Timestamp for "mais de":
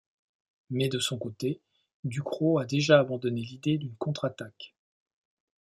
0.71-0.97